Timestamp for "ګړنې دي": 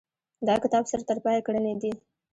1.47-1.91